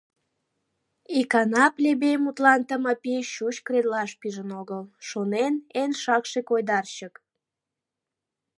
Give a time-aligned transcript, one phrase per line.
[1.19, 7.13] Икана плебей мутлан Тымапи чуч кредалаш пижын огыл: шонен— эн шакше койдарчык.